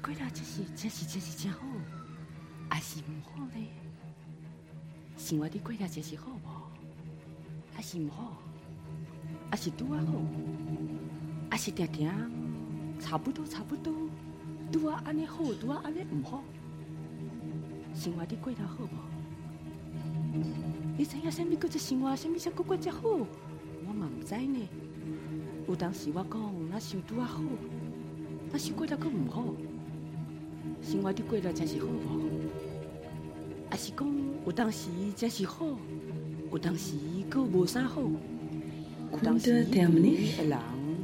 [0.00, 1.60] 过了，这是这是这是真好，
[2.68, 3.66] 还是唔好呢？
[5.16, 6.48] 生活的过了，这是好不？
[7.74, 8.36] 还是唔好？
[9.50, 10.12] 还是拄啊好？
[11.50, 12.10] 还是定定
[12.98, 13.92] 差不多差不多？
[14.72, 16.42] 拄啊安尼好，拄啊安尼唔好？
[17.94, 18.96] 生活的过了好不？
[20.96, 22.16] 你知影什么叫做生活？
[22.16, 23.00] 什么叫过过才好？
[23.86, 24.68] 我嘛唔知呢。
[25.68, 27.42] 有当时我讲，那想拄啊好，
[28.50, 29.44] 那想过了阁唔好。
[30.82, 32.48] 生活的过了才是好无？
[33.70, 34.12] 还是讲
[34.46, 35.66] 有当时才是好，
[36.50, 36.94] 有当时
[37.30, 38.02] 佫无啥好？
[39.10, 40.30] 昆德·戴姆尼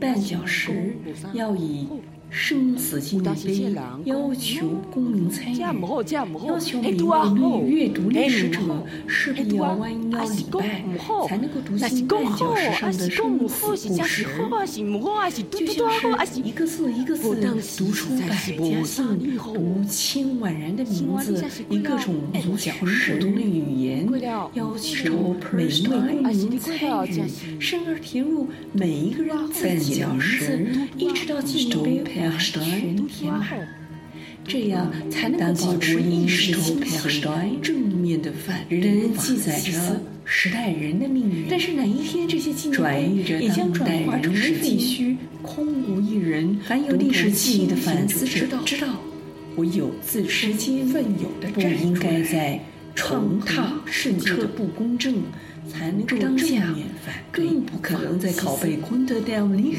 [0.00, 0.96] 绊脚石
[1.32, 1.86] 要以。
[2.30, 3.72] 生死纪念碑
[4.04, 8.58] 要求公民参与，要求每位阅读历史者
[9.06, 10.84] 势必要弯腰礼拜，
[11.28, 13.88] 才能够读进绊脚石上的生死故事。
[13.88, 14.04] 就
[15.88, 17.22] 像一个字一个字
[17.78, 18.82] 读出百家姓，
[19.38, 22.86] 读千万人的名字，以各种族群不
[23.20, 24.08] 同的语言，
[24.54, 27.22] 要求每一位公民参与，
[27.60, 30.60] 生而填入每一个人自己的名字，
[30.98, 32.13] 一直到纪念碑。
[32.14, 33.56] 全天候，
[34.46, 37.20] 这样才能保持意识清晰、
[37.60, 41.46] 正面的反人记载着时代人的命运。
[41.50, 46.56] 但是哪一天这些纪念碑也将转化成废墟，空无一人。
[46.64, 49.00] 凡有历史记忆的反思者知道，
[49.56, 52.60] 唯有自时间奋勇的不应该在
[52.94, 55.14] 重踏世界的不公正，
[55.68, 56.62] 才能够正面
[57.04, 59.74] 反，更不可能在拷贝昆德戴姆尼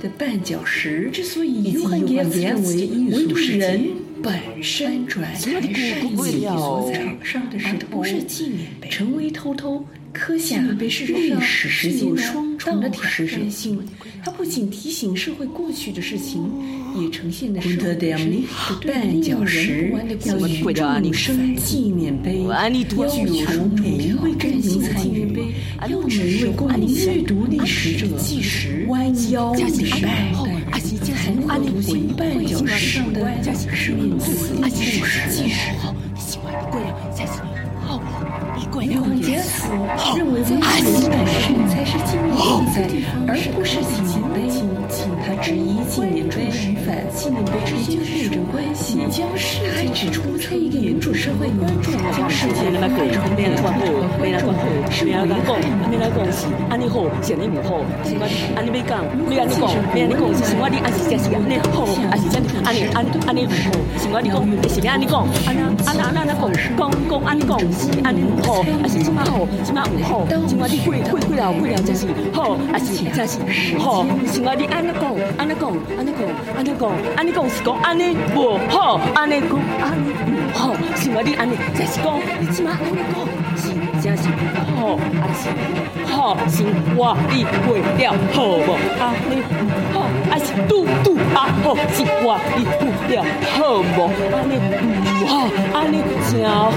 [0.00, 3.88] 的绊脚石之所以又换给分为艺术人
[4.22, 5.50] 本身转还是
[6.06, 11.06] 艺术场上的石头，不是纪念碑，成为偷偷刻下历史
[11.68, 13.78] 时间双重的挑战性。
[14.22, 16.50] 它不仅提醒社会过去的事情，
[17.00, 18.46] 也呈现的是昆德戴姆尼
[18.82, 19.90] 的绊脚石
[20.24, 22.68] 要与众生纪念碑，要
[23.08, 25.16] 求每一位公民参与，
[25.88, 28.06] 要每一位公民阅读历史者
[28.88, 30.34] 弯腰礼拜，
[31.14, 34.52] 才能够读进绊脚石上的故事。
[38.78, 39.42] 梁文杰
[40.16, 40.54] 认为，文学
[41.10, 44.38] 本身才是纪念碑的地方，而不是纪念碑。
[45.26, 46.59] 他只一纪念碑与
[47.10, 48.98] 反纪念碑之间是什么关系？
[49.10, 49.26] 他
[49.74, 50.22] 还指出，
[50.54, 54.46] 一个民主社会，关注将世界的大众面的关注，关注
[54.90, 55.34] 是唯一的。
[55.90, 58.22] 没来讲是安尼好，是安尼唔好，是我
[58.54, 64.38] 安尼没讲，没安尼讲，没安尼讲，是我的安是是安尼好，还是真安尼安安尼唔好，是我的讲，
[64.70, 66.46] 是安尼讲，安安安安安尼讲，
[66.78, 68.62] 讲讲安尼讲是安尼唔好。
[68.80, 73.38] 还是这么好，这么唔好，这么的贵贵贵了贵了，真是好，还是真是
[73.78, 76.22] 好，是我的安尼讲，安尼讲，安尼讲，
[76.56, 80.12] 安尼讲，安尼讲是讲安尼无好，安尼讲安尼
[80.52, 82.18] 不好，是我的安尼，真是讲，
[82.54, 83.16] 这么安尼讲
[83.56, 83.72] 是
[84.02, 84.28] 真是
[84.76, 85.48] 好，还是
[86.06, 86.64] 好，是
[86.96, 88.68] 我的贵了好不？
[89.00, 89.42] 安尼
[89.92, 89.96] 好，
[90.30, 93.24] 还是嘟嘟啊好，是我的贵了
[93.56, 94.10] 好无？
[94.34, 94.58] 安尼
[95.20, 95.94] 不好，安尼
[96.30, 96.72] 真好，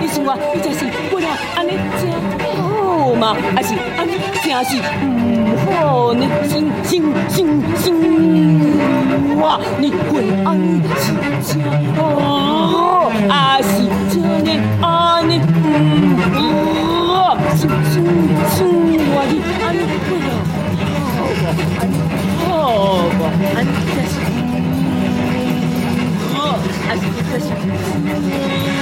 [0.00, 1.28] 你是我，你真是贵了。
[1.56, 2.10] 安尼真
[2.56, 3.36] 好嘛？
[3.54, 4.12] 还是安尼
[4.42, 6.24] 真是唔好呢？
[6.48, 7.84] 心心心心
[9.48, 9.58] 啊！
[9.78, 11.58] 你会安尼是真
[11.96, 13.70] 好，还是
[14.10, 14.50] 真呢？
[14.82, 14.86] 安
[15.26, 15.42] 尼唔
[16.36, 17.60] 好，心
[17.90, 17.94] 心
[18.50, 18.56] 心
[19.14, 19.16] 哇！
[19.24, 19.32] 你
[19.64, 20.28] 安尼会了
[21.16, 21.42] 好不？
[21.80, 21.90] 安尼
[22.44, 22.46] 好
[23.16, 23.20] 不？
[23.56, 24.36] 安尼真是唔
[26.34, 26.36] 好，
[26.86, 28.77] 还是真是。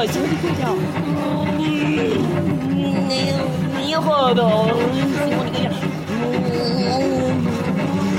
[0.00, 0.62] 我兄弟快叫！
[1.58, 1.60] 你
[3.08, 3.10] 你
[3.84, 5.02] 你好的，兄弟
[5.34, 5.58] 快叫！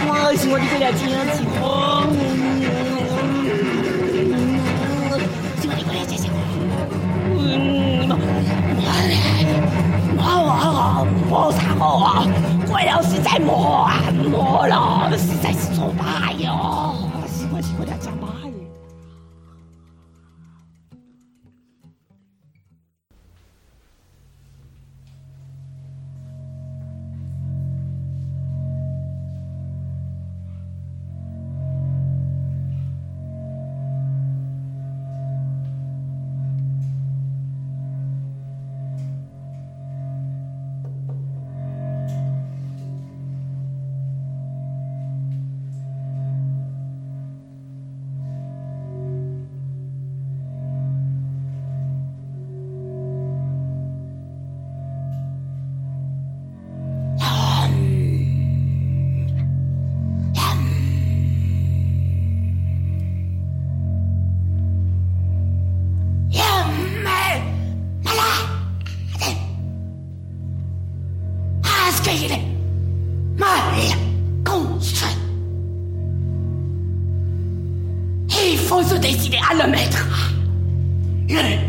[0.05, 0.91] 我兄弟快叫！
[0.91, 1.63] 亲亲我！
[5.61, 6.03] 兄弟快叫！
[6.03, 6.37] 亲亲我！
[7.37, 7.39] 你
[8.05, 8.11] 们，
[10.17, 10.51] 我我
[11.31, 12.27] 我我啥好啊？
[12.73, 16.28] 为了实在磨啊磨了，实在是作罢
[81.29, 81.68] Get it!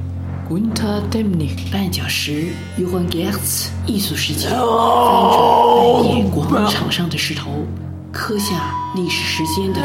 [1.71, 4.61] 绊脚石与幻盖茨艺术世界翻转
[6.03, 7.65] 半夜广场上的石头，
[8.11, 9.79] 刻下历史时间的。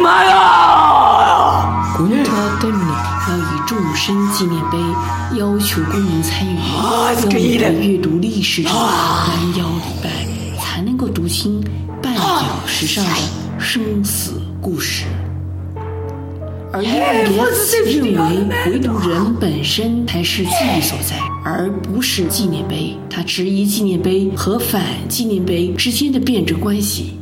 [0.00, 2.30] 妈呀 gunta
[2.60, 2.94] damni！
[3.28, 4.78] 要以众生纪念碑
[5.36, 6.56] 要求公民参与，
[7.32, 7.54] 要以
[7.88, 8.78] 阅读历史的弯
[9.58, 10.10] 腰礼拜，
[10.60, 11.60] 才能够读清
[12.00, 13.10] 绊脚石上的
[13.58, 15.06] 生死故事。
[16.72, 22.96] 而因为列斯认为，唯独人本身才是记忆所在，而不是纪念碑。
[23.08, 27.14] 他质疑纪念碑和反纪念碑之间的辩证关系。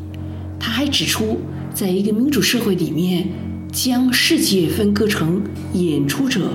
[0.61, 1.39] 他还指出，
[1.73, 3.27] 在一个民主社会里面。
[3.71, 5.43] 将世界分割成
[5.75, 6.49] 演出者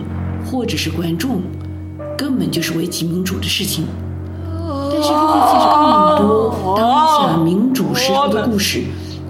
[0.44, 1.44] 或者是观众，
[2.18, 3.86] 根本就是危及民主的事情。
[4.92, 8.82] 但是，如果借着更多当下民主时候的故事，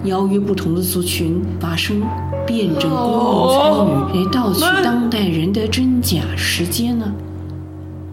[0.04, 2.02] 邀约不同的族群发声，
[2.46, 7.10] 辩证公民参与，来盗取当代人的真假时间呢？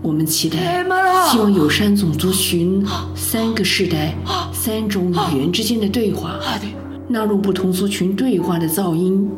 [0.02, 0.84] 我们期待，
[1.30, 2.84] 希望有三种族群、
[3.14, 4.16] 三个世代、
[4.54, 6.40] 三种语言之间的对话，
[7.08, 9.30] 纳入不同族群对话的噪音。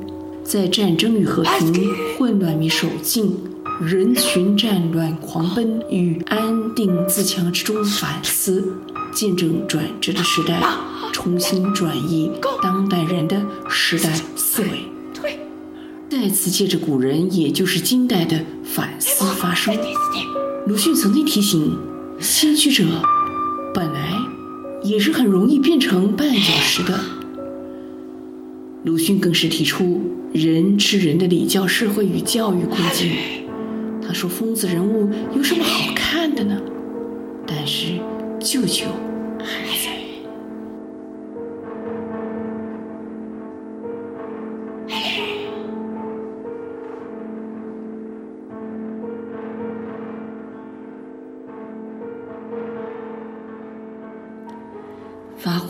[0.43, 3.33] 在战争与和平、混乱与守静、
[3.81, 8.75] 人群战乱狂奔与安定自强之中反思，
[9.13, 10.61] 见证转折的时代，
[11.23, 12.29] 重新转移
[12.61, 14.67] 当代人的时代思维。
[16.09, 19.73] 再次借着古人，也就是近代的反思发声。
[20.67, 21.77] 鲁迅曾经提醒：
[22.19, 22.83] 先驱者
[23.73, 24.17] 本来
[24.83, 26.99] 也是很容易变成绊脚石的。
[28.83, 30.01] 鲁迅更是提出
[30.33, 33.09] “人吃人”的礼教社会与教育困境。
[34.05, 36.61] 他说：“疯子人物有什么好看的呢？”
[37.47, 37.93] 但是
[38.41, 38.87] 舅舅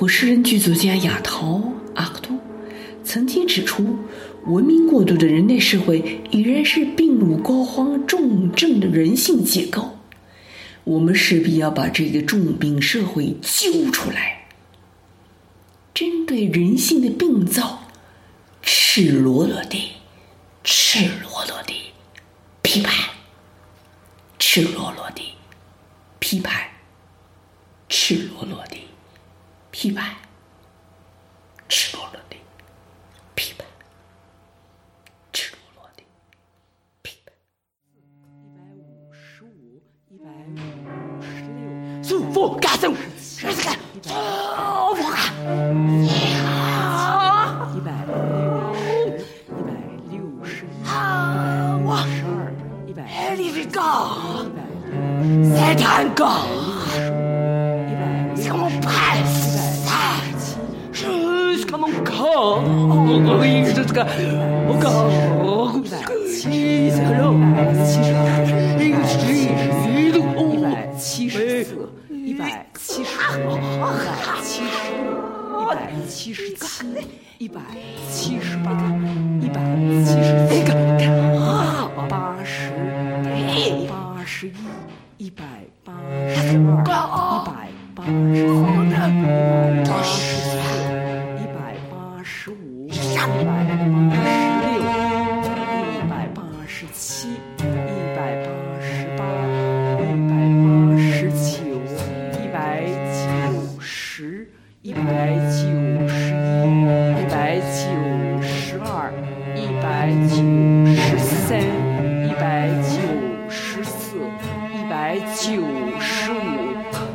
[0.03, 1.63] 国诗人剧作家亚陶
[1.95, 2.37] 阿克多。
[3.05, 3.97] 曾经指出，
[4.47, 9.97] 文明过度的人类社会已然是病入膏肓、重症的人性结构。
[10.83, 14.49] 我们势必要把这个重病社会揪出来，
[15.93, 17.83] 针对人性的病灶，
[18.61, 19.93] 赤裸裸地、
[20.65, 21.75] 赤裸裸地
[22.61, 22.93] 批判，
[24.37, 25.33] 赤裸裸地
[26.19, 26.61] 批判，
[27.87, 28.81] 赤裸裸地
[29.83, 30.15] 批判，
[31.67, 32.19] 赤裸裸。
[42.35, 42.97] 我干什么？
[43.19, 43.69] 是这个，
[44.13, 45.17] 我干。
[47.75, 48.79] 一百六十
[49.49, 49.67] 五，一百
[50.09, 50.13] 六
[50.45, 50.87] 十一，
[51.85, 52.55] 我十二，
[52.87, 54.59] 一百六十高，一百
[55.57, 56.47] 三太高，
[63.13, 64.01] 我我我我这这个，
[64.65, 64.89] 我靠！
[66.33, 67.37] 七十六，
[67.85, 68.25] 七十二，
[68.81, 69.69] 一百七十
[70.09, 73.61] 一百七十四，一百七十五，一
[73.93, 75.13] 百七十六，
[75.61, 76.87] 一百七十七，
[77.37, 77.61] 一百
[78.11, 78.71] 七十八，
[79.39, 79.61] 一百
[80.03, 80.73] 七十七个，
[82.09, 82.71] 八十，
[83.87, 84.49] 八十一，
[85.27, 85.43] 一百
[85.83, 85.93] 八
[86.33, 88.03] 十二，一百八。
[105.33, 105.65] 百九
[106.07, 106.77] 十一，
[107.17, 107.81] 一百九
[108.43, 109.11] 十二，
[109.55, 110.35] 一百九
[110.95, 111.59] 十三，
[112.23, 112.99] 一百九
[113.49, 114.17] 十四，
[114.75, 115.63] 一百九
[115.99, 116.35] 十五，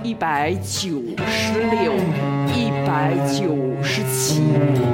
[0.03, 1.95] 一百九十六，
[2.57, 4.43] 一百九十七，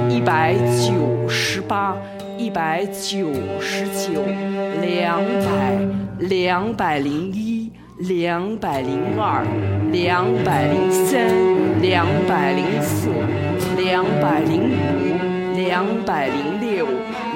[0.07, 1.97] 一百九十八，
[2.37, 4.21] 一百九十九，
[4.81, 5.79] 两百，
[6.19, 7.44] 两百零一，
[7.99, 9.45] 两百零二，
[9.89, 11.31] 两百零三，
[11.81, 13.07] 两百零四，
[13.77, 16.85] 两百零五，两百零六，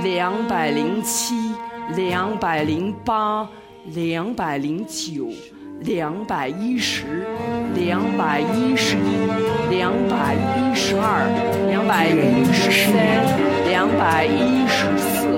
[0.04, 1.54] 两百零七，
[1.96, 3.48] 两百零八，
[3.86, 5.30] 两百零九，
[5.80, 7.26] 两百一十，
[7.74, 11.24] 两百一十一，两百一十二，
[11.70, 12.92] 两百一十三，
[13.70, 15.29] 两百一十四，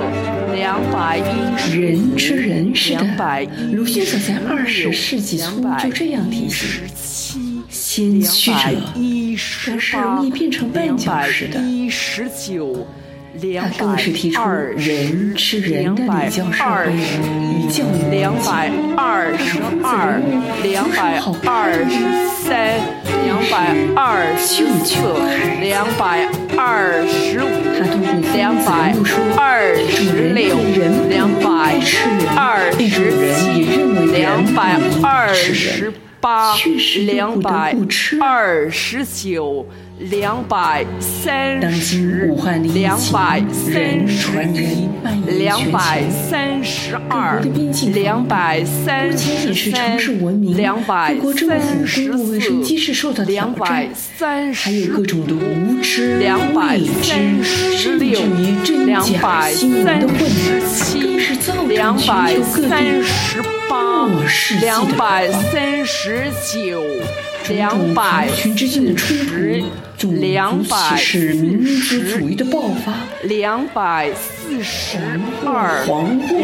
[1.72, 6.82] 人吃人是的两百，鲁迅早在二十六世纪初就这样提醒。
[6.96, 8.60] 七，先驱者
[9.66, 11.60] 总是容易变成绊脚石的。
[13.34, 14.42] 一十九，他更是提出
[14.76, 20.20] 人吃人的礼教社会与教育两百二十二，
[20.64, 21.90] 两百二十
[22.44, 22.80] 三，
[23.26, 24.94] 两百二十四，
[25.62, 27.48] 两百二十五，
[28.34, 28.94] 两百
[29.38, 30.58] 二十六，
[31.10, 31.80] 两百
[32.36, 32.90] 二十
[33.34, 33.66] 七，
[34.12, 36.54] 两百二十八，
[37.06, 37.76] 两百
[38.20, 39.66] 二十九。
[40.10, 42.34] 两百三十，
[42.74, 44.90] 两百三十一，
[45.38, 47.40] 两百三十二，
[47.94, 50.00] 两百三十三，
[50.56, 55.30] 两百三十四，两百三十五，
[56.20, 58.20] 两百三十六，
[58.86, 61.18] 两百三十七，
[61.68, 64.08] 两百三十八，
[64.62, 66.82] 两百三十九。
[67.50, 69.64] 两百四十，
[70.32, 71.34] 两百四十，
[73.24, 74.98] 两百四十
[75.46, 75.84] 二，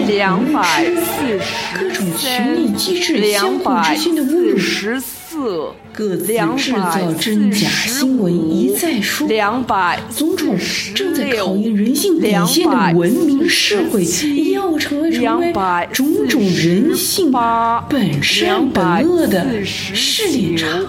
[0.05, 1.39] 两百四十
[2.17, 2.53] 三，
[3.21, 5.71] 两百四十四，
[6.27, 10.57] 两百造真假新闻一再说，两百种种
[10.93, 14.03] 正在考验人性底线的文明社会，
[14.51, 15.53] 要成为成为
[15.93, 17.31] 种种人性
[17.89, 20.85] 本善本恶的试炼场。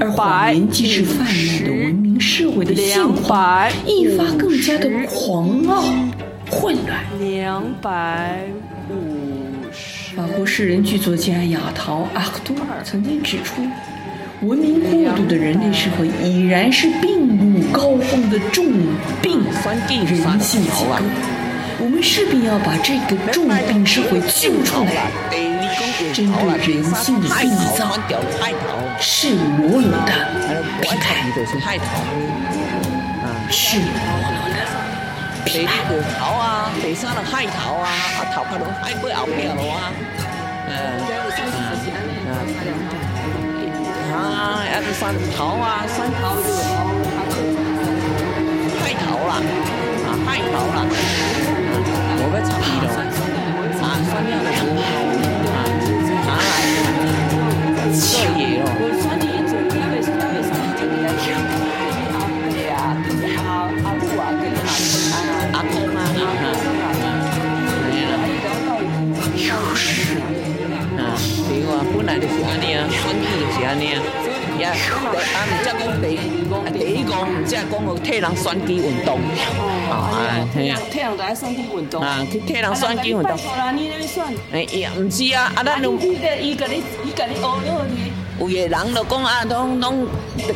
[0.00, 5.84] 而谎言机制泛滥的文明社会的现况，一发更加的狂傲、
[6.50, 6.98] 混乱。
[7.20, 8.40] 两百
[8.88, 10.16] 五十。
[10.16, 13.62] 法国诗人剧作家亚陶·阿克多尔曾经指出，
[14.40, 18.64] 文明过度的人类社会已然是病入膏肓的重
[19.20, 19.38] 病
[20.04, 21.04] 人性结构。
[21.78, 25.51] 我们势必要把这个重病社会救出来。
[25.78, 25.80] 针
[26.32, 27.42] 对人性的病
[27.76, 27.80] 灶，
[29.00, 30.12] 赤裸裸的
[30.80, 31.04] 批判，
[33.50, 33.84] 赤裸
[34.22, 34.56] 裸的
[35.44, 35.70] 批判。
[36.20, 39.92] 好啊，第三个海淘啊，啊头壳拢海不后边了啊，
[40.68, 40.70] 嗯
[42.32, 42.34] 啊，
[44.12, 44.14] 啊，
[44.72, 45.02] 啊第三
[45.36, 46.48] 头啊，三头就
[48.80, 49.32] 海淘啦，
[50.06, 50.78] 啊海淘啦，
[52.24, 52.86] 我们差不多，
[53.82, 54.10] 啊，三
[57.92, 59.08] 样的。
[59.08, 59.11] 啊，
[77.82, 79.18] 讲唔只讲个替人选举运动，
[79.90, 83.36] 啊，系啊，替人来选举运动，啊，替人选举运动。
[84.52, 86.16] 哎，呀，唔是啊，啊，咱拢，伊
[86.54, 88.12] 甲你，伊甲你学了你。
[88.38, 90.06] 有个人就讲啊，拢拢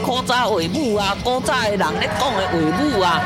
[0.05, 3.21] 古早话母啊，古早的人咧讲的话母啊，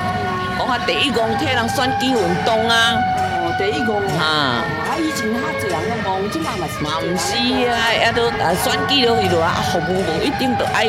[0.58, 2.14] 讲啊，第一讲替人选举运
[2.44, 2.98] 动啊。
[3.42, 3.88] 哦，第一讲。
[4.18, 4.64] 啊。
[4.84, 6.84] 啊，以前较济人拢讲，即嘛嘛是。
[6.84, 7.36] 嘛唔是
[7.68, 10.86] 啊，也都啊选举落去了啊，服务无一定都爱，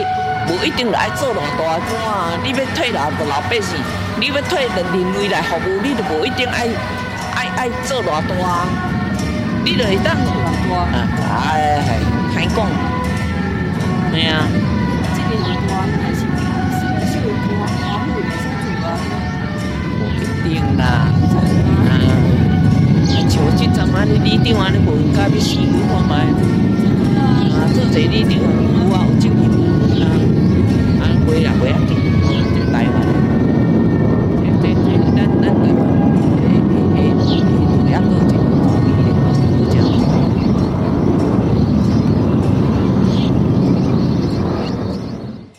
[0.47, 3.77] 不一定要做多大官你要退了老百姓
[4.19, 6.67] 你要退人人为来服务你都不一定爱
[7.35, 8.65] 爱爱做多大
[9.63, 10.33] 你就会当做
[10.67, 11.83] 多大哎呀
[12.33, 12.67] 嗨讲
[14.11, 14.47] 是啊
[15.13, 15.31] 这个
[16.13, 16.19] 是
[17.07, 17.13] 是
[19.97, 20.01] 不
[20.49, 20.83] 一定啦
[21.87, 21.91] 啊
[23.29, 26.15] 就这张啊你你就啊你不应该不喜我吗
[27.53, 28.60] 啊这你就